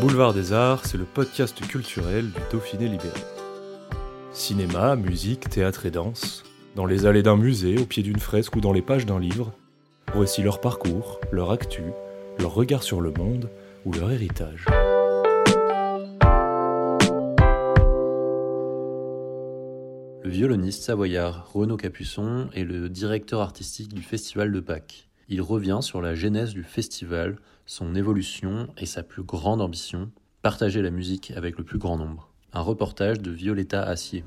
Boulevard 0.00 0.34
des 0.34 0.52
Arts, 0.52 0.84
c'est 0.84 0.98
le 0.98 1.04
podcast 1.04 1.58
culturel 1.66 2.26
du 2.26 2.40
Dauphiné 2.52 2.86
libéré. 2.86 3.18
Cinéma, 4.32 4.94
musique, 4.94 5.48
théâtre 5.48 5.86
et 5.86 5.90
danse, 5.90 6.44
dans 6.74 6.84
les 6.84 7.06
allées 7.06 7.22
d'un 7.22 7.36
musée, 7.36 7.78
au 7.78 7.86
pied 7.86 8.02
d'une 8.02 8.18
fresque 8.18 8.56
ou 8.56 8.60
dans 8.60 8.72
les 8.72 8.82
pages 8.82 9.06
d'un 9.06 9.18
livre, 9.18 9.52
voici 10.12 10.42
leur 10.42 10.60
parcours, 10.60 11.18
leur 11.32 11.50
actu, 11.50 11.82
leur 12.38 12.52
regard 12.52 12.82
sur 12.82 13.00
le 13.00 13.10
monde 13.10 13.48
ou 13.86 13.92
leur 13.92 14.10
héritage. 14.10 14.66
Le 20.22 20.30
violoniste 20.30 20.82
savoyard 20.82 21.50
Renaud 21.54 21.78
Capuçon 21.78 22.48
est 22.52 22.64
le 22.64 22.90
directeur 22.90 23.40
artistique 23.40 23.94
du 23.94 24.02
Festival 24.02 24.52
de 24.52 24.60
Pâques. 24.60 25.08
Il 25.28 25.42
revient 25.42 25.78
sur 25.80 26.00
la 26.00 26.14
genèse 26.14 26.54
du 26.54 26.62
festival, 26.62 27.36
son 27.64 27.96
évolution 27.96 28.68
et 28.78 28.86
sa 28.86 29.02
plus 29.02 29.24
grande 29.24 29.60
ambition, 29.60 30.12
partager 30.40 30.82
la 30.82 30.90
musique 30.90 31.32
avec 31.34 31.58
le 31.58 31.64
plus 31.64 31.78
grand 31.78 31.98
nombre. 31.98 32.30
Un 32.52 32.60
reportage 32.60 33.20
de 33.20 33.32
Violetta 33.32 33.82
Assier. 33.82 34.24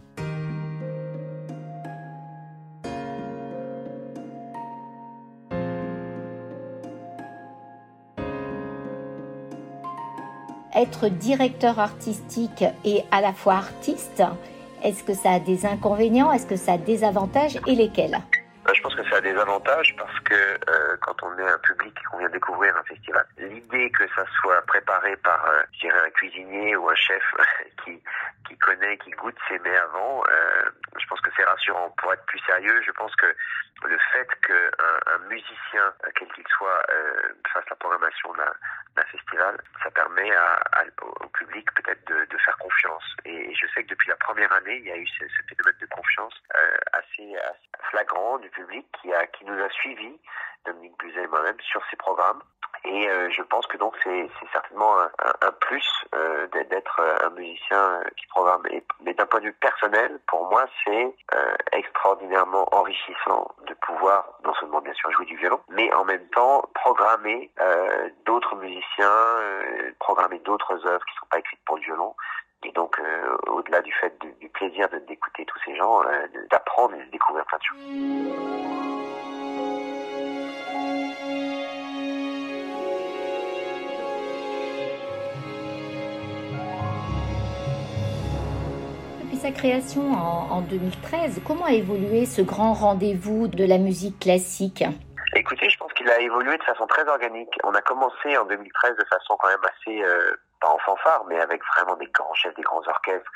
Être 10.76 11.10
directeur 11.10 11.80
artistique 11.80 12.66
et 12.84 13.04
à 13.12 13.22
la 13.22 13.34
fois 13.34 13.56
artiste, 13.56 14.24
est-ce 14.84 15.04
que 15.04 15.14
ça 15.14 15.32
a 15.32 15.40
des 15.40 15.66
inconvénients 15.66 16.32
Est-ce 16.32 16.46
que 16.46 16.56
ça 16.58 16.74
a 16.74 16.78
des 16.78 17.06
avantages 17.06 17.60
et 17.68 17.76
lesquels? 17.76 18.20
Bah, 18.70 18.76
je 18.76 18.82
pense 18.84 18.94
que 18.94 19.10
ça 19.10 19.16
a 19.16 19.22
des 19.22 19.36
avantages 19.36 19.96
parce 19.98 20.20
que 20.20 20.36
euh, 20.36 20.96
quand 21.02 21.24
on 21.24 21.36
est 21.40 21.50
un 21.50 21.58
public 21.58 21.92
et 22.00 22.04
qu'on 22.04 22.20
vient 22.20 22.30
découvrir 22.30 22.78
un 22.78 22.84
festival, 22.84 23.26
l'idée 23.40 23.90
que 23.90 24.08
ça 24.10 24.24
soit 24.40 24.62
préparé 24.68 25.18
par, 25.18 25.44
euh, 25.44 25.64
je 25.74 25.80
dirais, 25.80 26.00
un 26.06 26.12
cuisinier 26.12 26.76
ou 26.76 26.88
un 26.88 26.94
chef 26.94 27.24
qui 27.84 28.00
qui 28.48 28.56
connaît, 28.60 28.98
qui 29.00 29.10
goûte 29.12 29.38
ses 29.48 29.58
mets 29.60 29.76
avant, 29.76 30.24
euh, 30.30 30.70
je 31.00 31.06
pense 31.08 31.20
que 31.22 31.32
c'est 31.36 31.46
rassurant. 31.46 31.90
Pour 31.98 32.14
être 32.14 32.24
plus 32.26 32.40
sérieux, 32.46 32.80
je 32.86 32.92
pense 32.92 33.16
que 33.16 33.36
le 33.86 33.98
fait 34.14 34.28
qu'un 34.46 35.14
un 35.14 35.18
musicien, 35.30 35.94
quel 36.16 36.28
qu'il 36.34 36.48
soit, 36.56 36.84
fasse 37.52 37.66
la 37.70 37.76
programmation 37.76 38.34
d'un 38.34 39.04
festival, 39.06 39.58
ça 39.82 39.90
permet 39.92 40.32
à, 40.36 40.84
au 41.22 41.28
public 41.30 41.72
peut-être 41.74 42.06
de, 42.08 42.26
de, 42.26 42.38
faire 42.40 42.58
confiance. 42.58 43.04
Et, 43.26 43.54
je 43.56 43.68
sais 43.74 43.84
que 43.84 43.90
depuis 43.90 44.10
la 44.10 44.18
première 44.18 44.52
année, 44.52 44.78
il 44.78 44.86
y 44.86 44.92
a 44.92 44.98
eu 44.98 45.08
ce, 45.08 45.26
ce 45.26 45.42
phénomène 45.48 45.80
de 45.80 45.86
confiance 45.88 46.34
assez, 46.92 47.36
assez 47.38 47.70
flagrant 47.90 48.38
du 48.40 48.50
qui, 49.02 49.14
a, 49.14 49.26
qui 49.28 49.46
nous 49.46 49.60
a 49.62 49.70
suivis, 49.70 50.20
Dominique 50.66 50.98
Buzet 51.00 51.24
et 51.24 51.28
moi-même, 51.28 51.60
sur 51.62 51.82
ces 51.90 51.96
programmes. 51.96 52.42
Et 52.86 53.10
euh, 53.10 53.30
je 53.36 53.42
pense 53.42 53.68
que 53.68 53.78
donc 53.78 53.94
c'est 54.04 54.30
certainement 54.54 55.00
un, 55.02 55.12
un, 55.42 55.52
plus 55.52 55.86
euh, 56.16 56.48
d'être 56.48 57.02
un 57.24 57.30
musicien 57.32 58.02
qui 58.16 58.26
programme. 58.28 58.64
Mais 59.02 59.14
d'un 59.14 59.26
point 59.26 59.42
de 59.42 59.46
vue 59.46 59.54
personnel, 59.54 60.20
pour 60.28 60.50
moi, 60.50 60.66
c'est 60.86 61.16
euh, 61.36 61.56
extraordinairement 61.74 62.68
enrichissant 62.74 63.54
de 63.68 63.74
pouvoir 63.74 64.30
non 64.46 64.54
seulement 64.56 64.80
bien 64.80 64.94
sûr 64.94 65.12
jouer 65.12 65.26
du 65.26 65.36
violon, 65.36 65.60
mais 65.70 65.94
en 65.94 66.06
même 66.06 66.26
temps 66.30 66.64
programmer 66.74 67.52
d'autres 68.26 68.56
musiciens, 68.56 69.12
programmer 70.00 70.40
d'autres 70.40 70.74
œuvres 70.88 71.06
qui 71.06 71.16
ne 71.16 71.20
sont 71.20 71.30
pas 71.30 71.40
écrites 71.40 71.60
pour 71.66 71.76
le 71.76 71.84
violon. 71.84 72.16
Et 72.64 72.72
donc, 72.74 73.02
au-delà 73.48 73.82
du 73.82 73.94
fait 73.94 74.14
du 74.40 74.50
plaisir 74.50 74.88
d'écouter 75.08 75.46
tous 75.46 75.60
ces 75.66 75.76
gens, 75.76 76.02
d'apprendre 76.52 76.96
et 76.96 77.06
de 77.06 77.12
découvrir 77.12 77.46
plein 77.46 77.58
de 77.58 77.64
choses. 77.64 78.50
sa 89.40 89.52
création 89.52 90.12
en, 90.12 90.62
2013, 90.62 91.42
comment 91.48 91.66
a 91.66 91.72
évolué 91.72 92.26
ce 92.26 92.42
grand 92.42 92.74
rendez-vous 92.74 93.48
de 93.48 93.64
la 93.64 93.78
musique 93.78 94.20
classique? 94.20 94.84
Écoutez, 95.34 95.70
je 95.70 95.78
pense 95.78 95.94
qu'il 95.94 96.10
a 96.10 96.20
évolué 96.20 96.58
de 96.58 96.64
façon 96.64 96.86
très 96.88 97.08
organique. 97.08 97.50
On 97.64 97.74
a 97.74 97.82
commencé 97.82 98.38
en 98.38 98.46
2013 98.46 98.98
de 98.98 99.06
façon 99.06 99.38
quand 99.40 99.48
même 99.48 99.64
assez 99.64 100.04
euh, 100.04 100.36
pas 100.60 100.70
en 100.70 100.78
fanfare, 100.80 101.26
mais 101.28 101.40
avec 101.40 101.62
vraiment 101.76 101.96
des 101.96 102.08
grands 102.08 102.34
chefs, 102.34 102.56
des 102.56 102.62
grands 102.62 102.86
orchestres, 102.88 103.32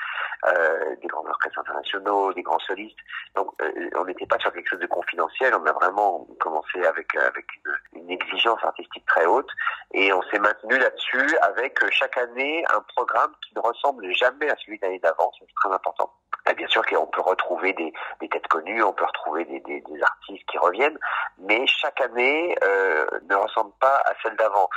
euh, 0.46 0.96
des 1.00 1.08
grands 1.08 1.26
orchestres 1.26 1.58
internationaux, 1.58 2.32
des 2.32 2.42
grands 2.42 2.58
solistes. 2.60 2.98
Donc, 3.34 3.50
euh, 3.62 3.90
on 3.96 4.04
n'était 4.04 4.26
pas 4.26 4.38
sur 4.38 4.52
quelque 4.52 4.68
chose 4.68 4.80
de 4.80 4.86
confidentiel. 4.86 5.54
On 5.54 5.66
a 5.66 5.72
vraiment 5.72 6.26
commencé 6.40 6.84
avec 6.84 7.14
avec 7.16 7.46
une, 7.64 8.02
une 8.02 8.10
exigence 8.10 8.62
artistique 8.62 9.06
très 9.06 9.26
haute, 9.26 9.50
et 9.92 10.12
on 10.12 10.22
s'est 10.22 10.38
maintenu 10.38 10.78
là-dessus 10.78 11.36
avec 11.42 11.82
euh, 11.82 11.88
chaque 11.90 12.16
année 12.18 12.64
un 12.74 12.80
programme 12.94 13.32
qui 13.46 13.54
ne 13.56 13.60
ressemble 13.60 14.10
jamais 14.12 14.50
à 14.50 14.56
celui 14.56 14.78
de 14.78 14.84
l'année 14.84 14.98
d'avant. 14.98 15.30
C'est 15.38 15.46
très 15.54 15.72
important. 15.72 16.10
Et 16.50 16.54
bien 16.54 16.68
sûr 16.68 16.84
qu'on 16.84 17.06
peut 17.06 17.22
retrouver 17.22 17.72
des, 17.72 17.92
des, 18.20 18.28
têtes 18.28 18.46
connues, 18.48 18.82
on 18.82 18.92
peut 18.92 19.06
retrouver 19.06 19.46
des, 19.46 19.60
des, 19.60 19.80
des, 19.80 20.02
artistes 20.02 20.44
qui 20.50 20.58
reviennent, 20.58 20.98
mais 21.38 21.66
chaque 21.66 22.00
année 22.02 22.54
euh, 22.62 23.06
ne 23.30 23.34
ressemble 23.34 23.72
pas 23.80 24.02
à 24.04 24.12
celle 24.22 24.36
d'avant, 24.36 24.68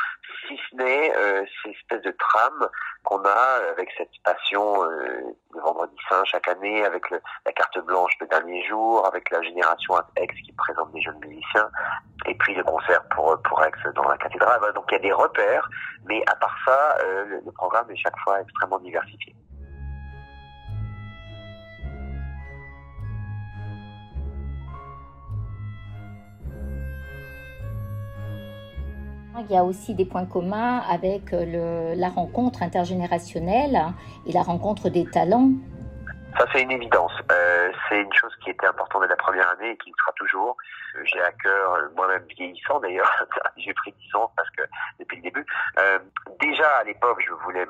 si 0.48 0.58
ce 0.70 0.76
n'est 0.78 1.14
euh, 1.18 1.46
espèces 1.66 2.04
de 2.04 2.12
trames 2.12 2.70
qu'on 3.04 3.24
a 3.26 3.70
avec 3.72 3.90
cette 3.98 4.12
passion 4.24 4.84
euh, 4.84 5.36
de 5.54 5.60
Vendredi 5.60 5.96
Saint 6.08 6.24
chaque 6.24 6.48
année, 6.48 6.86
avec 6.86 7.10
le, 7.10 7.22
la 7.46 7.52
carte 7.52 7.80
blanche 7.80 8.14
le 8.22 8.28
dernier 8.28 8.66
jour, 8.66 9.06
avec 9.06 9.30
la 9.30 9.42
génération 9.42 9.96
X 10.18 10.36
qui 10.46 10.54
présente 10.54 10.92
des 10.94 11.02
jeunes 11.02 11.20
musiciens, 11.20 11.70
et 12.28 12.36
puis 12.36 12.56
le 12.56 12.64
concert 12.64 13.04
pour 13.10 13.38
pour 13.44 13.62
Aix 13.64 13.72
dans 13.94 14.08
la 14.08 14.18
cathédrale. 14.18 14.62
Donc 14.74 14.86
il 14.90 14.94
y 14.94 14.98
a 14.98 15.02
des 15.02 15.12
repères, 15.12 15.70
mais 16.06 16.24
à 16.28 16.36
part 16.36 16.56
ça, 16.66 16.98
euh, 17.02 17.26
le, 17.26 17.42
le 17.46 17.52
programme 17.52 17.92
est 17.92 17.98
chaque 17.98 18.18
fois 18.20 18.40
extrêmement 18.42 18.80
diversifié. 18.80 19.36
Il 29.50 29.54
y 29.54 29.58
a 29.58 29.64
aussi 29.64 29.96
des 29.96 30.06
points 30.06 30.26
communs 30.26 30.80
avec 30.90 31.32
le, 31.32 31.94
la 31.96 32.10
rencontre 32.10 32.64
intergénérationnelle 32.64 33.94
et 34.26 34.34
la 34.34 34.42
rencontre 34.42 34.90
des 34.90 35.06
talents. 35.06 35.52
Ça, 36.38 36.46
c'est 36.54 36.62
une 36.62 36.72
évidence. 36.72 37.14
Euh, 37.32 37.72
c'est 37.90 38.02
une 38.02 38.14
chose 38.14 38.32
qui 38.44 38.52
était 38.52 38.68
importante 38.68 39.02
dès 39.02 39.08
la 39.08 39.16
première 39.16 39.50
année 39.52 39.72
et 39.72 39.78
qui 39.78 39.90
le 39.90 39.96
sera 39.98 40.12
toujours. 40.18 40.56
J'ai 41.06 41.22
à 41.22 41.32
cœur, 41.32 41.74
euh, 41.74 41.88
moi-même 41.96 42.24
vieillissant 42.38 42.80
d'ailleurs, 42.80 43.10
j'ai 43.58 43.74
pris 43.74 43.94
10 44.12 44.16
ans 44.16 44.32
parce 44.36 44.50
que 44.52 44.62
depuis 45.00 45.18
le 45.18 45.24
début. 45.24 45.46
Euh, 45.80 46.00
déjà 46.40 46.68
à 46.80 46.84
l'époque, 46.84 47.24
je 47.26 47.34
voulais 47.46 47.66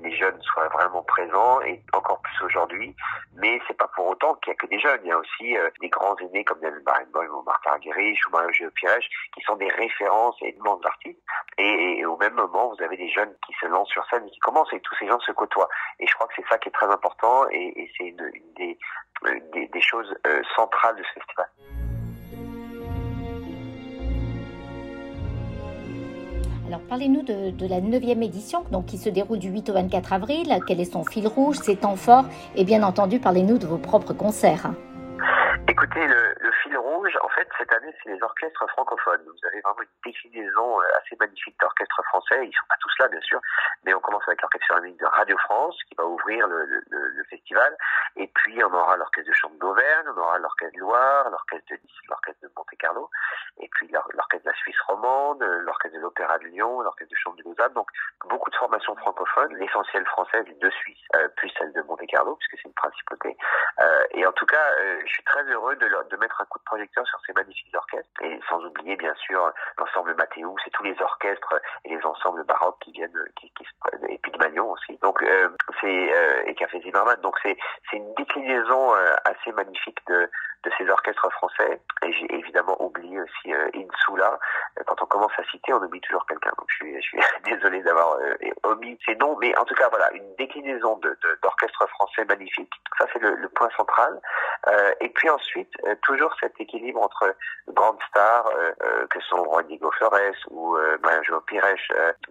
les 0.00 0.16
jeunes 0.16 0.40
soient 0.42 0.68
vraiment 0.68 1.02
présents 1.02 1.60
et 1.62 1.82
encore 1.92 2.20
plus 2.20 2.44
aujourd'hui. 2.44 2.94
Mais 3.36 3.60
c'est 3.66 3.76
pas 3.76 3.88
pour 3.94 4.06
autant 4.06 4.34
qu'il 4.36 4.52
y 4.52 4.52
a 4.52 4.56
que 4.56 4.66
des 4.66 4.78
jeunes. 4.78 5.00
Il 5.04 5.08
y 5.08 5.12
a 5.12 5.18
aussi 5.18 5.56
euh, 5.56 5.70
des 5.80 5.88
grands 5.88 6.16
aînés 6.18 6.44
comme 6.44 6.60
Daniel 6.60 6.82
Barenboim 6.82 7.28
ou 7.28 7.42
Martha 7.42 7.70
Argerich 7.70 8.18
ou 8.26 8.30
Mario 8.30 8.50
Géopirège 8.52 9.08
qui 9.34 9.42
sont 9.42 9.56
des 9.56 9.68
références 9.68 10.36
et 10.42 10.54
immenses 10.56 10.84
artistes. 10.84 11.20
Et, 11.58 11.98
et, 11.98 12.06
au 12.06 12.16
même 12.16 12.34
moment, 12.34 12.74
vous 12.74 12.82
avez 12.82 12.96
des 12.96 13.08
jeunes 13.08 13.34
qui 13.46 13.54
se 13.60 13.66
lancent 13.66 13.90
sur 13.90 14.04
scène 14.06 14.26
et 14.26 14.30
qui 14.30 14.40
commencent 14.40 14.72
et 14.72 14.80
tous 14.80 14.94
ces 14.96 15.06
gens 15.06 15.20
se 15.20 15.32
côtoient. 15.32 15.68
Et 16.00 16.06
je 16.06 16.14
crois 16.14 16.26
que 16.28 16.34
c'est 16.36 16.48
ça 16.48 16.58
qui 16.58 16.68
est 16.68 16.72
très 16.72 16.90
important 16.90 17.48
et, 17.50 17.90
c'est 17.96 18.04
une, 18.04 18.32
des, 18.56 18.78
des, 19.52 19.80
choses 19.80 20.14
euh, 20.26 20.42
centrales 20.56 20.96
de 20.96 21.02
ce 21.02 21.20
festival. 21.20 21.46
Alors 26.66 26.80
parlez-nous 26.88 27.22
de, 27.22 27.66
la 27.66 27.80
9e 27.80 28.22
édition 28.22 28.64
donc, 28.72 28.86
qui 28.86 28.96
se 28.96 29.10
déroule 29.10 29.38
du 29.38 29.50
8 29.50 29.68
au 29.70 29.74
24 29.74 30.12
avril. 30.14 30.58
Quel 30.66 30.80
est 30.80 30.90
son 30.90 31.04
fil 31.04 31.26
rouge, 31.26 31.56
ses 31.56 31.76
temps 31.76 31.96
forts? 31.96 32.24
Et 32.56 32.64
bien 32.64 32.82
entendu, 32.82 33.18
parlez-nous 33.18 33.58
de 33.58 33.66
vos 33.66 33.76
propres 33.76 34.14
concerts. 34.14 34.70
Écoutez, 35.68 36.06
le, 36.06 36.43
en 37.22 37.28
fait, 37.28 37.48
cette 37.58 37.72
année, 37.72 37.94
c'est 38.02 38.10
les 38.10 38.22
orchestres 38.22 38.66
francophones. 38.70 39.22
Vous 39.26 39.48
avez 39.48 39.60
vraiment 39.60 39.82
une 39.82 39.88
déclinaison 40.04 40.80
euh, 40.80 40.84
assez 41.00 41.16
magnifique 41.18 41.58
d'orchestres 41.60 42.02
français. 42.04 42.46
Ils 42.46 42.52
sont 42.52 42.66
pas 42.68 42.76
tous 42.80 42.94
là, 42.98 43.08
bien 43.08 43.20
sûr, 43.20 43.40
mais 43.84 43.94
on 43.94 44.00
commence 44.00 44.22
avec 44.26 44.40
l'orchestre 44.42 44.80
de 44.80 45.06
Radio 45.06 45.36
France, 45.38 45.76
qui 45.88 45.94
va 45.96 46.04
ouvrir 46.04 46.46
le, 46.48 47.24
festival. 47.30 47.76
Et 48.16 48.30
puis, 48.34 48.62
on 48.64 48.72
aura 48.72 48.96
l'orchestre 48.96 49.28
de 49.28 49.34
chambre 49.34 49.56
d'Auvergne, 49.58 50.06
on 50.14 50.20
aura 50.20 50.38
l'orchestre 50.38 50.74
de 50.74 50.80
Loire, 50.80 51.30
l'orchestre 51.30 51.66
de 51.70 51.74
Nice, 51.76 52.00
l'orchestre 52.08 52.42
de 52.42 52.50
Monte-Carlo, 52.56 53.10
et 53.58 53.68
puis 53.72 53.88
l'orchestre 53.88 54.44
de 54.44 54.50
la 54.50 54.56
Suisse 54.56 54.80
romande, 54.86 55.42
l'orchestre 55.42 55.96
de 55.96 56.02
l'Opéra 56.02 56.38
de 56.38 56.44
Lyon, 56.44 56.80
l'orchestre 56.80 57.10
de 57.10 57.16
chambre 57.16 57.36
de 57.36 57.42
Lausanne. 57.44 57.72
Donc, 57.74 57.88
beaucoup 58.28 58.50
de 58.50 58.56
formations 58.56 58.94
francophones, 58.96 59.54
l'essentiel 59.56 60.04
française 60.06 60.44
de 60.60 60.70
Suisse, 60.70 61.00
euh, 61.16 61.28
puis 61.36 61.52
celle 61.58 61.72
de 61.72 61.82
Monte-Carlo, 61.82 62.36
puisque 62.36 62.62
c'est 62.62 62.68
une 62.68 62.74
principauté. 62.74 63.36
Euh, 63.80 64.04
et 64.10 64.26
en 64.26 64.32
tout 64.32 64.46
cas, 64.46 64.64
euh, 64.80 65.00
je 65.04 65.12
suis 65.12 65.24
très 65.24 65.42
heureux 65.44 65.76
de, 65.76 65.88
de 66.10 66.16
mettre 66.16 66.40
un 66.40 66.44
coup 66.46 66.58
de 66.58 66.64
projecteur 66.64 66.93
sur 67.04 67.18
ces 67.26 67.32
magnifiques 67.32 67.74
orchestres, 67.74 68.22
et 68.22 68.38
sans 68.48 68.62
oublier, 68.64 68.96
bien 68.96 69.14
sûr, 69.14 69.52
l'ensemble 69.78 70.14
Mathéus 70.14 70.60
et 70.66 70.70
tous 70.70 70.84
les 70.84 71.00
orchestres 71.00 71.54
et 71.84 71.96
les 71.96 72.04
ensembles 72.04 72.44
baroques 72.44 72.78
qui 72.80 72.92
viennent, 72.92 73.24
qui, 73.36 73.50
qui 73.50 73.64
et 74.08 74.18
puis 74.18 74.30
de 74.30 74.38
Magnon 74.38 74.70
aussi. 74.70 74.96
Donc, 75.02 75.22
euh, 75.22 75.48
c'est, 75.80 76.14
euh, 76.14 76.42
et 76.46 76.54
Café 76.54 76.80
Zimmermann. 76.80 77.20
Donc, 77.22 77.36
c'est, 77.42 77.56
c'est 77.90 77.96
une 77.96 78.14
déclinaison 78.14 78.92
assez 79.24 79.52
magnifique 79.52 79.98
de, 80.06 80.28
de 80.64 80.70
ces 80.78 80.88
orchestres 80.88 81.30
français. 81.32 81.80
Et 82.04 82.12
j'ai 82.12 82.34
évidemment 82.34 82.76
oublié 82.82 83.20
aussi 83.20 83.52
euh, 83.52 83.68
Insula. 83.74 84.38
Quand 84.86 85.00
on 85.02 85.06
commence 85.06 85.32
à 85.38 85.44
citer, 85.44 85.72
on 85.72 85.82
oublie 85.82 86.00
toujours 86.00 86.26
quelqu'un. 86.26 86.50
Donc 86.58 86.66
je 86.68 86.74
suis, 86.76 86.94
je 86.96 87.00
suis 87.00 87.18
désolé 87.44 87.82
d'avoir 87.82 88.16
euh, 88.16 88.34
omis 88.64 88.98
ces 89.06 89.14
noms, 89.16 89.36
mais 89.40 89.56
en 89.58 89.64
tout 89.64 89.74
cas 89.74 89.88
voilà, 89.90 90.10
une 90.12 90.34
déclinaison 90.36 90.96
de, 90.98 91.16
d'orchestres 91.42 91.88
français 91.90 92.24
magnifique. 92.24 92.72
Ça 92.98 93.06
c'est 93.12 93.20
le, 93.20 93.34
le, 93.36 93.48
point 93.48 93.68
central. 93.76 94.20
Euh, 94.68 94.92
et 95.00 95.08
puis 95.10 95.28
ensuite, 95.28 95.70
euh, 95.84 95.94
toujours 96.02 96.34
cet 96.40 96.58
équilibre 96.58 97.02
entre 97.02 97.34
grandes 97.68 98.00
stars 98.08 98.48
euh, 98.56 99.06
que 99.08 99.20
sont 99.20 99.42
Rodrigo 99.42 99.90
Flores 99.92 100.36
ou 100.50 100.76
euh, 100.76 100.96
Mario 101.02 101.40
Pires, 101.42 101.64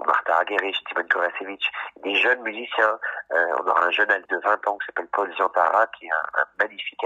Martha 0.06 0.38
Argerich, 0.38 0.78
Timon 0.90 1.08
Kovacevic, 1.10 1.64
des 2.04 2.16
jeunes 2.16 2.42
musiciens. 2.42 3.00
on 3.32 3.68
aura 3.68 3.86
un 3.86 3.92
jeune 3.92 4.08
de 4.08 4.38
20 4.38 4.68
ans 4.68 4.78
qui 4.78 4.86
s'appelle 4.88 5.08
Paul 5.12 5.34
Ziantara, 5.36 5.88
qui 5.98 6.06
est 6.06 6.12
un, 6.12 6.42
un 6.42 6.46
magnifique, 6.60 7.06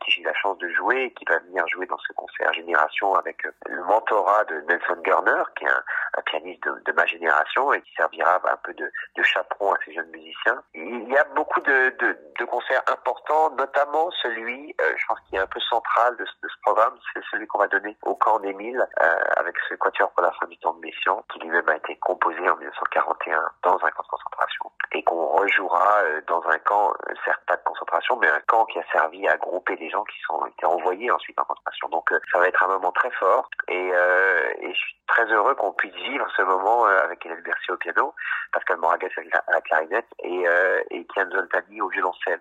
qui 0.00 0.10
j'ai 0.10 0.22
la 0.22 0.34
chance 0.34 0.58
de 0.58 0.68
jouer 0.70 1.04
et 1.04 1.10
qui 1.12 1.24
va 1.24 1.38
venir 1.38 1.66
jouer 1.68 1.86
dans 1.86 1.98
ce 1.98 2.12
concert 2.14 2.52
Génération 2.52 3.14
avec 3.14 3.42
le 3.66 3.82
mentorat 3.84 4.44
de 4.44 4.60
Nelson 4.68 5.00
Garner, 5.04 5.42
qui 5.56 5.64
est 5.64 5.68
un, 5.68 5.82
un 6.18 6.22
pianiste 6.22 6.62
de, 6.64 6.82
de, 6.84 6.92
ma 6.92 7.06
génération 7.06 7.72
et 7.72 7.80
qui 7.82 7.92
servira 7.94 8.40
un 8.44 8.56
peu 8.62 8.74
de, 8.74 8.90
de, 9.16 9.22
chaperon 9.22 9.72
à 9.72 9.78
ces 9.84 9.92
jeunes 9.94 10.10
musiciens. 10.10 10.62
Il 10.74 11.08
y 11.08 11.16
a 11.16 11.24
beaucoup 11.34 11.60
de, 11.60 11.94
de 12.38 12.44
concerts 12.44 12.82
importants, 12.88 13.50
notamment 13.56 14.10
celui, 14.22 14.61
euh, 14.80 14.92
je 14.96 15.06
pense 15.06 15.18
qui 15.28 15.36
est 15.36 15.38
un 15.38 15.46
peu 15.46 15.60
central 15.60 16.16
de, 16.16 16.24
ce 16.24 16.56
programme, 16.62 16.94
c'est 17.12 17.22
celui 17.30 17.46
qu'on 17.46 17.58
va 17.58 17.68
donner 17.68 17.96
au 18.02 18.14
camp 18.14 18.38
d'Émile 18.40 18.86
euh, 19.02 19.14
avec 19.36 19.56
ce 19.68 19.74
quatuor 19.74 20.10
pour 20.12 20.22
la 20.22 20.32
fin 20.32 20.46
du 20.46 20.56
temps 20.58 20.74
de 20.74 20.80
Messian, 20.80 21.24
qui 21.32 21.40
lui-même 21.40 21.68
a 21.68 21.76
été 21.76 21.96
composé 21.96 22.38
en 22.48 22.56
1941 22.56 23.42
dans 23.62 23.74
un 23.74 23.90
camp 23.90 24.02
de 24.02 24.08
concentration 24.08 24.70
et 24.92 25.02
qu'on 25.04 25.26
rejouera 25.26 26.02
euh, 26.04 26.20
dans 26.26 26.42
un 26.48 26.58
camp, 26.58 26.92
certes 27.24 27.42
pas 27.46 27.56
de 27.56 27.62
concentration, 27.64 28.16
mais 28.16 28.28
un 28.28 28.40
camp 28.46 28.64
qui 28.66 28.78
a 28.78 28.84
servi 28.92 29.26
à 29.28 29.36
grouper 29.36 29.76
des 29.76 29.90
gens 29.90 30.04
qui 30.04 30.18
sont 30.26 30.44
été 30.46 30.66
envoyés 30.66 31.10
ensuite 31.10 31.38
en 31.40 31.44
concentration. 31.44 31.88
Donc 31.88 32.10
ça 32.30 32.38
va 32.38 32.46
être 32.46 32.62
un 32.62 32.68
moment 32.68 32.92
très 32.92 33.10
fort 33.12 33.48
et, 33.68 33.92
je 34.62 34.78
suis 34.78 34.96
très 35.06 35.24
heureux 35.26 35.54
qu'on 35.54 35.72
puisse 35.72 35.94
vivre 35.94 36.26
ce 36.36 36.42
moment 36.42 36.86
euh, 36.86 36.98
avec 37.04 37.24
Hélène 37.26 37.42
Bercier 37.42 37.74
au 37.74 37.76
piano, 37.76 38.14
Pascal 38.52 38.78
Moragas 38.78 39.08
à 39.46 39.52
la 39.52 39.60
clarinette 39.60 40.06
et, 40.20 40.46
euh, 40.46 40.82
et 40.90 41.04
Kian 41.06 41.30
Zoltani 41.30 41.80
au 41.80 41.88
violoncelle. 41.88 42.40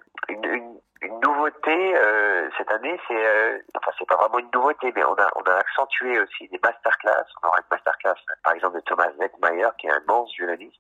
Une 1.01 1.19
nouveauté 1.19 1.95
euh, 1.95 2.49
cette 2.57 2.71
année, 2.71 2.99
c'est 3.07 3.25
euh, 3.25 3.57
enfin 3.75 3.91
c'est 3.97 4.07
pas 4.07 4.17
vraiment 4.17 4.39
une 4.39 4.49
nouveauté, 4.53 4.91
mais 4.95 5.03
on 5.03 5.15
a 5.15 5.27
on 5.35 5.41
a 5.41 5.55
accentué 5.55 6.19
aussi 6.19 6.47
des 6.49 6.59
masterclass. 6.63 7.25
On 7.41 7.47
aura 7.47 7.57
une 7.57 7.67
masterclass 7.71 8.15
par 8.43 8.53
exemple 8.53 8.75
de 8.75 8.81
Thomas 8.81 9.09
Wettmeyer 9.17 9.67
qui 9.79 9.87
est 9.87 9.91
un 9.91 10.01
immense 10.01 10.31
violoniste. 10.37 10.79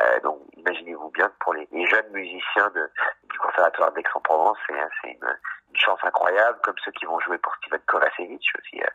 Euh, 0.00 0.20
donc 0.20 0.40
imaginez-vous 0.56 1.10
bien 1.10 1.30
pour 1.40 1.54
les, 1.54 1.68
les 1.72 1.86
jeunes 1.86 2.10
musiciens 2.12 2.70
de, 2.74 2.90
du 3.30 3.38
conservatoire 3.38 3.92
d'Aix-en-Provence, 3.92 4.58
c'est 4.66 5.10
une, 5.10 5.38
une 5.70 5.76
chance 5.76 5.98
incroyable, 6.02 6.58
comme 6.62 6.74
ceux 6.84 6.92
qui 6.92 7.04
vont 7.04 7.18
jouer 7.20 7.38
pour 7.38 7.54
Steven 7.56 7.80
Kovacevic 7.86 8.44
aussi, 8.58 8.82
euh, 8.82 8.86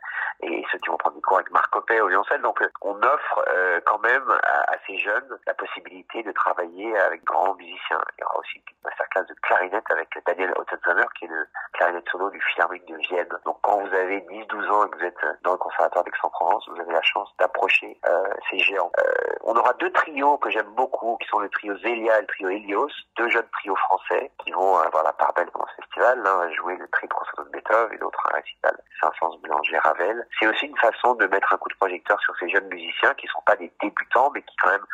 et 0.42 0.64
ceux 0.72 0.78
qui 0.80 0.90
vont 0.90 0.98
prendre 0.98 1.16
du 1.16 1.22
cours 1.22 1.38
avec 1.38 1.52
Marc 1.52 1.70
Copé 1.72 2.00
au 2.02 2.08
violoncelle. 2.08 2.42
Donc 2.42 2.62
euh, 2.62 2.70
on 2.81 2.96
offre 3.02 3.46
euh, 3.48 3.80
quand 3.86 4.00
même 4.00 4.30
à, 4.44 4.74
à, 4.74 4.75
ces 4.88 4.98
jeunes 4.98 5.40
la 5.48 5.54
possibilité 5.54 6.24
de 6.24 6.31
travailler 6.31 6.98
avec 7.00 7.24
grands 7.24 7.56
musiciens. 7.56 8.02
Il 8.18 8.22
y 8.22 8.24
aura 8.25 8.38
aussi 8.40 8.58
une 8.58 8.75
masterclass 8.84 9.25
de 9.25 9.34
clarinette 9.42 9.92
avec 9.92 10.10
Daniel 10.25 10.54
Ottenzamer, 10.58 11.06
qui 11.18 11.25
est 11.25 11.30
le 11.30 11.48
clarinette 11.74 12.10
solo 12.12 12.30
du 12.30 12.42
Philharmonique 12.42 12.86
de 12.88 12.98
Vienne. 12.98 13.30
Donc 13.46 13.58
quand 13.62 13.80
vous 13.80 13.94
avez 13.94 14.20
10-12 14.22 14.70
ans 14.70 14.86
et 14.86 14.90
que 14.90 14.98
vous 14.98 15.06
êtes 15.06 15.25
dans 15.44 15.54
le 15.54 15.58
conservatoire 15.58 16.04
d'Aix-en-Provence, 16.04 16.68
vous 16.70 16.80
avez 16.80 16.94
la 16.94 17.02
chance 17.02 17.30
d'approcher 17.40 18.00
ces 18.50 18.60
géants. 18.60 18.92
on 19.44 19.56
aura 19.56 19.74
deux 19.74 19.92
trios 19.92 20.38
que 20.38 20.50
j'aime 20.50 20.72
beaucoup, 20.75 21.18
qui 21.18 21.28
sont 21.28 21.40
le 21.40 21.50
trio 21.50 21.78
Zélia 21.78 22.18
et 22.18 22.22
le 22.22 22.28
trio 22.28 22.50
Helios, 22.50 22.90
deux 23.18 23.30
jeunes 23.30 23.48
trios 23.54 23.75
français 23.75 24.31
qui 24.44 24.52
vont 24.52 24.78
avoir 24.78 25.04
la 25.04 25.14
part 25.14 25.34
belle 25.34 25.50
dans 25.54 25.66
ce 25.68 25.81
festival. 25.81 26.22
Va 26.24 26.50
le 26.71 26.88
triple 26.89 27.15
de 27.38 27.50
Beethoven 27.50 27.94
et 27.94 27.98
l'autre 27.98 28.19
un 28.31 28.36
récital 28.38 28.77
Saint-Saëns 29.01 29.38
Bélanger 29.42 29.77
Ravel. 29.80 30.27
C'est 30.39 30.48
aussi 30.48 30.65
une 30.68 30.77
façon 30.77 31.15
de 31.15 31.27
mettre 31.27 31.54
un 31.54 31.57
coup 31.57 31.69
de 31.69 31.75
projecteur 31.75 32.19
sur 32.21 32.36
ces 32.38 32.50
jeunes 32.50 32.68
musiciens 32.68 33.13
qui 33.15 33.27
sont 33.27 33.42
pas 33.45 33.56
des 33.56 33.71
débutants 33.81 34.31
mais 34.33 34.42
qui 34.42 34.56
quand 34.57 34.71
même 34.71 34.86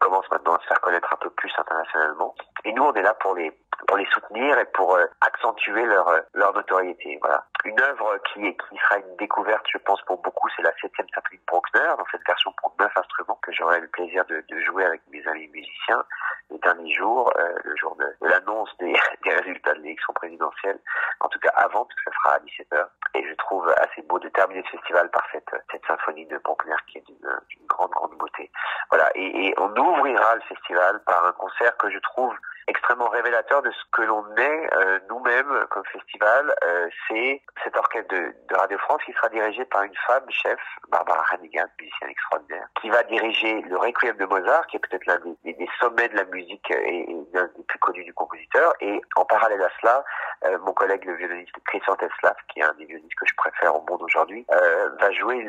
commencent 0.00 0.30
maintenant 0.30 0.54
à 0.54 0.60
se 0.60 0.66
faire 0.66 0.80
connaître 0.80 1.12
un 1.12 1.16
peu 1.16 1.30
plus 1.30 1.52
internationalement. 1.56 2.34
Et 2.64 2.72
nous 2.72 2.82
on 2.82 2.92
est 2.92 3.02
là 3.02 3.14
pour 3.14 3.34
les 3.34 3.50
pour 3.86 3.96
les 3.96 4.06
soutenir 4.06 4.58
et 4.58 4.64
pour 4.66 4.94
euh, 4.96 5.04
accentuer 5.20 5.84
leur 5.84 6.08
euh, 6.08 6.20
leur 6.34 6.52
notoriété. 6.54 7.18
Voilà. 7.20 7.44
Une 7.64 7.80
œuvre 7.80 8.18
qui 8.32 8.40
qui 8.40 8.76
sera 8.76 8.98
une 8.98 9.16
découverte, 9.16 9.64
je 9.72 9.78
pense 9.78 10.00
pour 10.02 10.20
beaucoup, 10.22 10.48
c'est 10.56 10.62
la 10.62 10.72
septième 10.80 11.06
symphonie 11.14 11.38
de 11.38 11.44
Bruckner 11.46 11.92
dans 11.98 12.04
cette 12.10 12.26
version 12.26 12.52
pour 12.60 12.74
neuf 12.78 12.92
instruments 12.96 13.38
que 13.42 13.52
j'aurai 13.52 13.80
le 13.80 13.88
plaisir 13.88 14.24
de, 14.26 14.44
de, 14.48 14.60
jouer 14.60 14.84
avec 14.84 15.00
mes 15.10 15.26
amis 15.26 15.48
musiciens 15.48 16.04
le 16.50 16.58
dernier 16.58 16.92
jour, 16.92 17.32
euh, 17.38 17.54
le 17.64 17.76
jour 17.76 17.96
de, 17.96 18.06
l'annonce 18.28 18.70
des, 18.78 18.92
des, 19.24 19.34
résultats 19.34 19.74
de 19.74 19.80
l'élection 19.80 20.12
présidentielle. 20.12 20.78
En 21.20 21.28
tout 21.28 21.38
cas 21.38 21.52
avant, 21.56 21.84
puisque 21.86 22.04
ça 22.04 22.10
sera 22.12 22.34
à 22.34 22.38
17h. 22.40 22.86
Et 23.14 23.28
je 23.28 23.34
trouve 23.36 23.68
assez 23.78 24.02
beau 24.02 24.18
de 24.18 24.28
terminer 24.28 24.62
ce 24.64 24.76
festival 24.76 25.10
par 25.10 25.24
cette 25.32 25.50
cette 25.70 25.86
symphonie 25.86 26.26
de 26.26 26.38
Bruckner 26.38 26.76
qui 26.86 26.98
est 26.98 27.06
d'une 27.06 27.66
grande 27.66 27.90
grande 27.90 28.16
beauté. 28.18 28.50
Voilà. 28.90 29.08
Et, 29.14 29.46
et 29.46 29.54
on 29.58 29.74
ouvrira 29.76 30.34
le 30.34 30.42
festival 30.42 31.02
par 31.04 31.24
un 31.24 31.32
concert 31.32 31.76
que 31.78 31.90
je 31.90 31.98
trouve 31.98 32.34
extrêmement 32.66 33.08
révélateur 33.08 33.62
de 33.62 33.70
ce 33.70 33.82
que 33.92 34.02
l'on 34.02 34.24
est 34.36 34.74
euh, 34.74 34.98
nous-mêmes 35.08 35.66
comme 35.70 35.84
festival. 35.86 36.54
Euh, 36.64 36.88
c'est 37.08 37.42
cet 37.62 37.76
orchestre 37.76 38.14
de, 38.14 38.34
de, 38.48 38.54
Radio 38.54 38.78
France 38.78 39.02
qui 39.04 39.12
sera 39.12 39.28
dirigé 39.28 39.64
par 39.66 39.82
une 39.82 39.94
femme 40.06 40.24
chef, 40.30 40.58
Barbara 40.88 41.24
Hannigan, 41.32 41.64
musicienne 41.80 42.10
extraordinaire, 42.10 42.66
qui 42.80 42.90
va 42.90 43.02
diriger 43.04 43.62
le 43.62 43.76
Requiem 43.76 44.16
de 44.16 44.24
Mozart, 44.26 44.66
qui 44.68 44.76
est 44.76 44.80
peut-être 44.80 45.06
l'un 45.06 45.18
des, 45.44 45.52
des, 45.52 45.68
sommets 45.80 46.08
de 46.08 46.16
la 46.16 46.24
musique 46.24 46.70
et, 46.70 47.06
l'un 47.32 47.48
des 47.56 47.62
plus 47.64 47.78
connus 47.78 48.04
du 48.04 48.14
compositeur. 48.14 48.72
Et 48.80 49.00
en 49.16 49.24
parallèle 49.24 49.62
à 49.62 49.70
cela, 49.80 50.04
euh, 50.46 50.58
mon 50.64 50.72
collègue 50.72 51.04
le 51.04 51.14
violoniste 51.14 51.54
Christian 51.66 51.96
Teslav, 51.96 52.36
qui 52.52 52.60
est 52.60 52.64
un 52.64 52.74
des 52.74 52.84
violonistes 52.84 53.14
que 53.18 53.26
je 53.26 53.34
préfère 53.36 53.74
au 53.76 53.84
monde 53.88 54.02
aujourd'hui, 54.02 54.46
euh, 54.52 54.88
va 55.00 55.10
jouer 55.12 55.46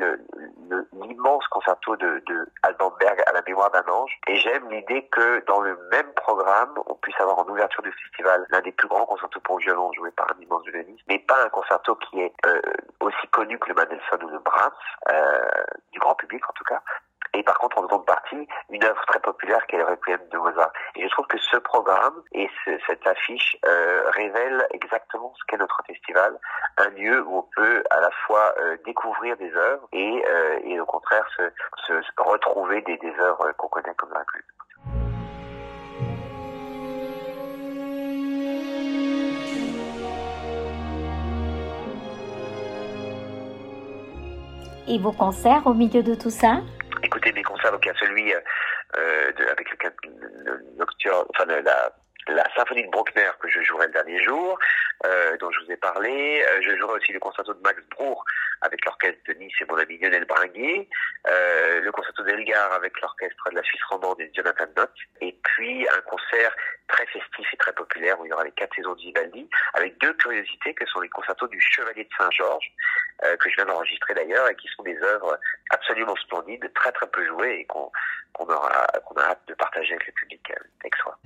l'immense 0.94 1.44
le, 1.44 1.50
concerto 1.50 1.96
de, 1.96 2.24
de 2.28 2.48
Alban 2.64 2.94
Berg 3.00 3.22
à 3.26 3.34
la 3.34 3.42
mémoire 3.42 3.72
d'un 3.72 3.86
ange. 3.92 4.18
Et 4.28 4.38
j'aime 4.38 4.70
l'idée 4.70 5.08
que 5.12 5.44
dans 5.46 5.62
le 5.62 5.78
même 5.92 6.12
programme, 6.16 6.74
puisse 7.06 7.22
avoir 7.22 7.38
en 7.38 7.48
ouverture 7.48 7.84
du 7.84 7.92
festival 7.92 8.48
l'un 8.50 8.62
des 8.62 8.72
plus 8.72 8.88
grands 8.88 9.06
concertos 9.06 9.40
pour 9.42 9.60
violon 9.60 9.94
joué 9.94 10.10
par 10.12 10.26
un 10.36 10.42
immense 10.42 10.64
violoniste, 10.64 11.04
mais 11.08 11.20
pas 11.20 11.46
un 11.46 11.50
concerto 11.50 11.96
qui 11.96 12.20
est 12.20 12.34
euh, 12.48 12.60
aussi 13.00 13.28
connu 13.28 13.60
que 13.60 13.70
le 13.70 13.76
Mendelssohn 13.76 14.24
ou 14.24 14.30
le 14.30 14.40
Brahms, 14.40 14.72
euh, 15.12 15.64
du 15.92 16.00
grand 16.00 16.16
public 16.16 16.42
en 16.50 16.54
tout 16.54 16.64
cas, 16.64 16.82
et 17.36 17.44
par 17.44 17.58
contre, 17.60 17.78
en 17.78 17.82
seconde 17.82 18.06
partie, 18.06 18.48
une 18.70 18.84
œuvre 18.84 19.06
très 19.08 19.20
populaire 19.20 19.66
qui 19.68 19.76
est 19.76 19.80
le 19.80 19.86
Requiem 19.86 20.20
de 20.32 20.38
Mozart. 20.38 20.72
Et 20.96 21.04
je 21.04 21.10
trouve 21.10 21.28
que 21.28 21.38
ce 21.38 21.58
programme 21.58 22.24
et 22.32 22.50
ce, 22.64 22.72
cette 22.88 23.06
affiche 23.06 23.58
euh, 23.66 24.10
révèlent 24.12 24.66
exactement 24.72 25.34
ce 25.38 25.44
qu'est 25.48 25.58
notre 25.58 25.82
festival, 25.86 26.40
un 26.78 26.90
lieu 26.92 27.22
où 27.28 27.40
on 27.40 27.46
peut 27.56 27.84
à 27.90 28.00
la 28.00 28.12
fois 28.26 28.54
euh, 28.60 28.78
découvrir 28.86 29.36
des 29.36 29.54
œuvres 29.54 29.86
et, 29.92 30.24
euh, 30.26 30.60
et 30.64 30.80
au 30.80 30.86
contraire 30.86 31.28
se, 31.36 31.52
se 31.88 31.94
retrouver 32.18 32.82
des, 32.84 32.98
des 32.98 33.14
œuvres 33.20 33.52
qu'on 33.58 33.68
connaît 33.68 33.96
comme 33.96 34.14
la 34.14 34.24
Et 44.88 45.00
vos 45.00 45.12
concerts 45.12 45.66
au 45.66 45.74
milieu 45.74 46.04
de 46.04 46.16
tout 46.16 46.30
ça 46.30 46.62
Écoutez, 47.04 47.32
mes 47.34 47.44
concerts, 47.44 47.72
donc 47.72 47.84
il 47.86 47.88
y 47.88 47.92
a 47.92 47.96
celui 47.96 48.34
euh, 48.34 49.32
avec 49.52 49.70
le, 49.70 49.90
le, 50.44 50.64
le, 50.78 50.86
enfin, 51.30 51.46
la, 51.46 51.92
la 52.28 52.46
symphonie 52.56 52.84
de 52.84 52.90
Bruckner 52.90 53.30
que 53.40 53.50
je 53.50 53.62
jouerai 53.62 53.88
le 53.88 53.94
dernier 53.94 54.24
jour, 54.24 54.58
euh, 55.06 55.38
dont 55.38 55.52
je 55.52 55.66
vous 55.66 55.72
ai 55.72 55.78
parlé. 55.78 56.44
Euh, 56.48 56.62
je 56.62 56.76
jouerai 56.78 56.94
aussi 56.94 57.14
le 57.14 57.20
concerto 57.20 57.54
de 57.54 57.62
Max 57.62 57.82
Bruch 57.92 58.20
avec 58.62 58.84
l'orchestre 58.86 59.20
de 59.28 59.34
Nice 59.34 59.54
et 59.62 59.66
mon 59.66 59.78
ami 59.78 59.98
Lionel 59.98 60.26
Bringuier, 60.26 60.90
euh, 61.28 61.82
le 61.82 61.92
concerto 61.92 62.24
d'Elgar 62.24 62.74
avec 62.74 63.00
l'orchestre 63.02 63.50
de 63.52 63.56
la 63.56 63.64
Suisse 63.64 63.84
romande 63.90 64.20
et 64.20 64.32
Jonathan 64.34 64.66
Nott, 64.78 64.92
et 65.22 65.38
puis 65.44 65.88
un 65.90 66.02
concert 66.02 66.56
très 66.88 67.06
festif 67.08 67.48
et 67.54 67.58
très 67.58 67.74
populaire 67.74 68.20
où 68.20 68.26
il 68.26 68.30
y 68.30 68.34
aura 68.34 68.44
les 68.44 68.52
quatre 68.52 68.76
saisons 68.76 68.94
de 68.94 69.02
Vivaldi, 69.02 69.50
avec 69.74 69.98
deux 70.00 70.14
curiosités 70.14 70.74
que 70.74 70.86
sont 70.88 71.02
les 71.02 71.10
concertos 71.10 71.48
du 71.48 71.60
Chevalier 71.60 72.04
de 72.04 72.10
Saint-Georges, 72.18 72.72
euh, 73.26 73.36
que 73.38 73.50
je 73.50 73.56
viens 73.56 73.66
d'enregistrer 73.66 74.14
d'ailleurs, 74.14 74.50
et 74.50 74.56
qui 74.56 74.68
sont 74.76 74.84
des 74.84 74.98
œuvres 75.04 75.38
absolument 75.70 76.16
splendides, 76.16 76.72
très 76.74 76.92
très 76.92 77.08
peu 77.08 77.26
jouées 77.28 77.60
et 77.60 77.66
qu'on 77.66 77.92
qu'on 78.34 78.48
aura 78.48 78.86
qu'on 79.06 79.16
a 79.16 79.24
hâte 79.28 79.42
de 79.48 79.54
partager 79.54 79.94
avec 79.94 80.08
le 80.08 80.14
public 80.14 80.52
avec 80.82 80.96
soi. 80.98 81.18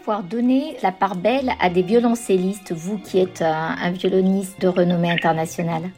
Avoir 0.00 0.22
donné 0.22 0.78
la 0.82 0.92
part 0.92 1.14
belle 1.14 1.50
à 1.60 1.68
des 1.68 1.82
violoncellistes, 1.82 2.72
vous 2.72 2.98
qui 2.98 3.20
êtes 3.20 3.42
un, 3.42 3.92
violoniste 3.92 4.58
de 4.58 4.68
renommée 4.68 5.10
internationale 5.10 5.90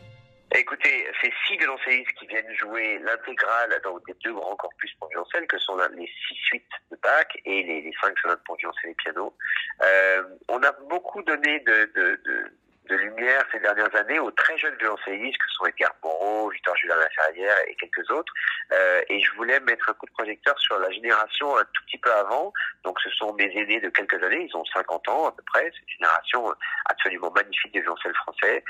Écoutez, 0.54 1.06
c'est 1.22 1.32
six 1.46 1.56
violoncellistes 1.56 2.12
qui 2.18 2.26
viennent 2.26 2.52
jouer 2.58 2.98
l'intégrale 2.98 3.80
des 4.06 4.14
deux 4.24 4.34
grands 4.34 4.56
corpus 4.56 4.92
pour 4.98 5.08
violoncelle, 5.08 5.46
que 5.46 5.56
sont 5.58 5.76
les 5.96 6.10
six 6.28 6.34
suites 6.34 6.72
de 6.90 6.98
Bach 7.00 7.28
et 7.44 7.62
les, 7.62 7.92
cinq 8.02 8.18
sonates 8.18 8.42
pour 8.44 8.56
violoncelle 8.56 8.90
et 8.90 8.94
piano. 8.94 9.32
Euh, 9.82 10.22
on 10.48 10.60
a 10.62 10.72
beaucoup 10.90 11.22
donné 11.22 11.60
de, 11.60 12.52
de, 12.88 12.96
lumière 12.96 13.44
ces 13.52 13.60
dernières 13.60 13.94
années 13.96 14.18
aux 14.18 14.30
très 14.30 14.56
jeunes 14.58 14.76
violoncellistes, 14.76 15.38
que 15.38 15.50
sont 15.50 15.66
Edgar 15.66 15.94
Moreau, 16.02 16.50
Victor 16.50 16.76
Julien 16.76 16.96
Laferrière 16.96 17.56
et 17.68 17.74
quelques 17.76 18.10
autres. 18.10 18.32
Euh, 18.72 19.02
et 19.08 19.20
je 19.20 19.32
voulais 19.34 19.60
mettre 19.60 19.88
un 19.88 19.94
coup 19.94 20.06
de 20.06 20.12
projecteur 20.12 20.58
sur 20.58 20.78
la 20.78 20.90
génération 20.90 21.56
un 21.56 21.64
tout 21.64 21.82
petit 21.86 21.98
peu 21.98 22.12
avant. 22.12 22.52
Donc 22.84 23.00
ce 23.00 23.10
sont 23.10 23.32
mes 23.34 23.50
aînés 23.56 23.80
de 23.80 23.88
quelques 23.88 24.22
années, 24.22 24.48
ils 24.48 24.56
ont 24.56 24.64
50 24.64 25.08
ans 25.08 25.26
à 25.28 25.32
peu 25.32 25.42
près. 25.46 25.70
C'est 25.72 25.82
une 25.82 25.98
génération 25.98 26.52
absolument 26.86 27.30
magnifique 27.30 27.72
des 27.72 27.80
violoncelles 27.80 28.14
français. 28.14 28.64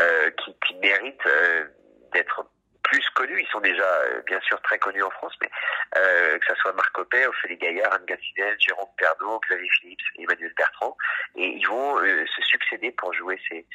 Euh, 0.00 0.30
qui, 0.42 0.56
qui, 0.66 0.74
méritent 0.76 1.26
euh, 1.26 1.66
d'être 2.14 2.46
plus 2.92 3.08
connus. 3.10 3.40
Ils 3.40 3.50
sont 3.50 3.60
déjà 3.60 3.82
euh, 3.82 4.20
bien 4.26 4.40
sûr 4.40 4.60
très 4.60 4.78
connus 4.78 5.02
en 5.02 5.10
France, 5.10 5.32
mais 5.40 5.50
euh, 5.96 6.38
que 6.38 6.46
ce 6.46 6.54
soit 6.60 6.72
Marc 6.74 6.92
Copet, 6.92 7.26
Ophélie 7.26 7.56
Gaillard, 7.56 7.92
Anne 7.94 8.04
Gassinel, 8.04 8.54
Jérôme 8.58 8.88
Pernaud, 8.98 9.40
Xavier 9.48 9.68
Philippe 9.80 10.00
et 10.16 10.24
Emmanuel 10.24 10.52
Bertrand, 10.56 10.96
et 11.36 11.46
ils 11.46 11.66
vont 11.66 11.98
euh, 11.98 12.24
se 12.36 12.42
succéder 12.42 12.92
pour 12.92 13.12
jouer 13.14 13.40
ces, 13.48 13.66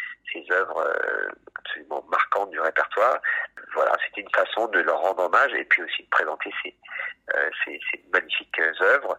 œuvres 0.51 0.95
absolument 1.55 2.05
marquantes 2.11 2.51
du 2.51 2.59
répertoire. 2.59 3.19
Voilà, 3.73 3.91
c'était 4.05 4.21
une 4.21 4.29
façon 4.35 4.67
de 4.67 4.79
leur 4.81 4.99
rendre 4.99 5.23
hommage 5.23 5.51
et 5.55 5.65
puis 5.65 5.81
aussi 5.81 6.03
de 6.03 6.09
présenter 6.09 6.53
ces, 6.61 6.75
magnifiques 8.13 8.61
œuvres. 8.81 9.17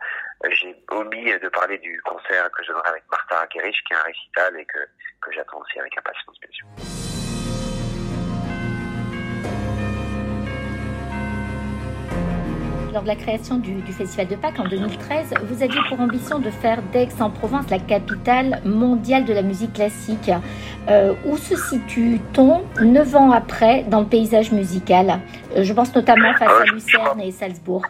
J'ai 0.51 0.77
omis 0.91 1.37
de 1.39 1.49
parler 1.49 1.77
du 1.79 2.01
concert 2.03 2.49
que 2.53 2.63
je 2.63 2.69
donnerai 2.69 2.91
avec 2.91 3.03
Martha 3.11 3.41
Argerich, 3.41 3.83
qui 3.87 3.95
est 3.95 3.97
un 3.97 4.03
récital 4.03 4.61
et 4.61 4.65
que, 4.65 4.79
que 5.21 5.33
j'attends 5.33 5.59
aussi 5.59 5.81
avec 5.81 5.99
impatience, 5.99 6.39
bien 6.41 6.51
sûr. 6.53 6.98
Lors 12.93 13.03
de 13.03 13.09
la 13.09 13.17
création 13.17 13.59
du, 13.59 13.83
du, 13.83 13.93
Festival 13.93 14.29
de 14.29 14.37
Pâques 14.37 14.59
en 14.59 14.65
2013, 14.67 15.35
vous 15.43 15.63
aviez 15.63 15.81
pour 15.89 16.01
ambition 16.01 16.39
de 16.39 16.51
faire 16.51 16.81
d'Aix-en-Provence 16.91 17.69
la 17.71 17.79
capitale 17.79 18.63
mondiale 18.65 19.27
de 19.27 19.35
la 19.35 19.43
musique 19.43 19.75
classique. 19.75 20.31
Euh, 20.89 21.13
où 21.27 21.37
se 21.37 21.55
situe-t-on 21.55 22.65
neuf 22.81 23.15
ans 23.15 23.31
après 23.31 23.83
dans 23.83 24.01
le 24.01 24.07
paysage 24.07 24.53
musical? 24.53 25.21
Euh, 25.55 25.65
Je 25.65 25.73
pense 25.75 25.95
notamment 25.95 26.33
face 26.35 26.51
à 26.51 26.65
Lucerne 26.65 27.21
et 27.21 27.31
Salzbourg. 27.31 27.83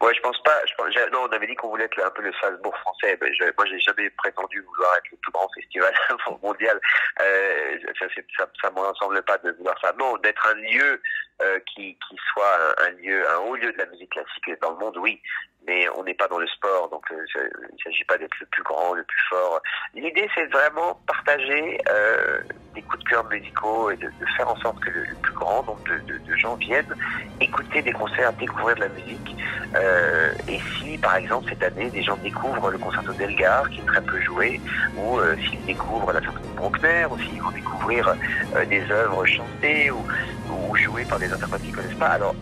Ouais, 0.00 0.14
je 0.14 0.20
pense 0.20 0.42
pas. 0.42 0.58
Je 0.66 0.74
pense, 0.74 0.88
non, 1.12 1.28
on 1.28 1.32
avait 1.32 1.46
dit 1.46 1.54
qu'on 1.54 1.68
voulait 1.68 1.84
être 1.84 2.00
un 2.04 2.10
peu 2.10 2.22
le 2.22 2.32
Salzbourg 2.40 2.74
français. 2.78 3.16
Ben, 3.20 3.32
je, 3.38 3.44
moi, 3.56 3.66
j'ai 3.66 3.78
jamais 3.78 4.10
prétendu 4.10 4.60
vouloir 4.62 4.90
être 4.96 5.10
le 5.12 5.18
plus 5.18 5.32
grand 5.32 5.48
festival 5.54 5.92
mondial. 6.42 6.80
Euh, 7.20 7.76
ça, 7.98 8.06
ça, 8.38 8.46
ça 8.62 8.70
me 8.70 8.80
ressemble 8.80 9.22
pas 9.22 9.38
de 9.38 9.52
vouloir 9.52 9.78
ça. 9.80 9.92
Non, 9.98 10.16
d'être 10.16 10.44
un 10.48 10.54
lieu 10.54 11.00
euh, 11.42 11.58
qui, 11.66 11.96
qui 12.08 12.16
soit 12.32 12.74
un, 12.86 12.90
lieu, 13.02 13.24
un 13.30 13.38
haut 13.38 13.56
lieu 13.56 13.72
de 13.72 13.78
la 13.78 13.86
musique 13.86 14.10
classique 14.10 14.60
dans 14.60 14.70
le 14.72 14.76
monde, 14.76 14.96
oui. 14.98 15.20
Mais 15.66 15.86
on 15.96 16.04
n'est 16.04 16.14
pas 16.14 16.26
dans 16.26 16.38
le 16.38 16.46
sport, 16.46 16.88
donc 16.88 17.04
euh, 17.12 17.22
il 17.36 17.74
ne 17.74 17.82
s'agit 17.84 18.04
pas 18.04 18.16
d'être 18.16 18.34
le 18.40 18.46
plus 18.46 18.62
grand, 18.62 18.94
le 18.94 19.04
plus 19.04 19.20
fort. 19.28 19.60
L'idée, 19.94 20.28
c'est 20.34 20.46
vraiment 20.46 20.98
partager 21.06 21.78
euh, 21.90 22.40
des 22.74 22.80
coups 22.82 23.04
de 23.04 23.08
cœur 23.10 23.24
musicaux 23.26 23.90
et 23.90 23.96
de, 23.96 24.06
de 24.06 24.26
faire 24.36 24.48
en 24.48 24.56
sorte 24.56 24.80
que 24.80 24.90
le, 24.90 25.04
le 25.04 25.14
plus 25.16 25.34
grand 25.34 25.62
nombre 25.64 25.82
de, 25.84 25.98
de, 26.12 26.18
de, 26.18 26.36
gens 26.36 26.54
viennent 26.54 26.94
écouter 27.40 27.82
des 27.82 27.92
concerts, 27.92 28.32
découvrir 28.34 28.76
de 28.76 28.80
la 28.80 28.88
musique. 28.88 29.36
Euh, 29.74 30.32
et 30.48 30.58
si, 30.78 30.96
par 30.98 31.16
exemple, 31.16 31.50
cette 31.50 31.62
année, 31.62 31.90
des 31.90 32.02
gens 32.02 32.16
découvrent 32.16 32.70
le 32.70 32.78
concerto 32.78 33.12
d'Elgar, 33.12 33.68
qui 33.68 33.80
est 33.80 33.86
très 33.86 34.02
peu 34.02 34.20
joué, 34.22 34.60
ou 34.96 35.18
euh, 35.18 35.36
s'ils 35.36 35.64
découvrent 35.66 36.12
la 36.12 36.20
symphonie 36.20 36.48
de 36.48 36.56
Bruckner, 36.56 37.06
ou 37.10 37.18
s'ils 37.18 37.42
vont 37.42 37.50
découvrir 37.50 38.14
euh, 38.56 38.64
des 38.64 38.82
œuvres 38.90 39.24
chantées 39.26 39.90
ou, 39.90 40.04
ou 40.50 40.76
jouées 40.76 41.04
par 41.04 41.18
des 41.18 41.32
interprètes 41.32 41.62
qui 41.62 41.70
ne 41.70 41.76
connaissent 41.76 41.98
pas, 41.98 42.08
alors 42.08 42.34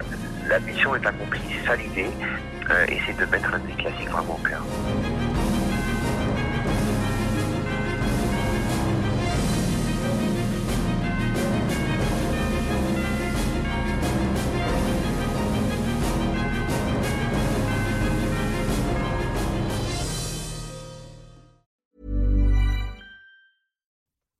la 0.48 0.58
mission 0.60 0.94
est 0.94 1.06
accomplie, 1.06 1.40
c'est 1.60 1.66
ça 1.66 1.76
l'idée, 1.76 2.10
euh, 2.70 2.86
et 2.88 2.98
c'est 3.06 3.16
de 3.16 3.24
mettre 3.26 3.50
la 3.50 3.58
musique 3.58 3.78
classique 3.78 4.10
vraiment 4.10 4.34
au 4.34 4.48
cœur. 4.48 4.64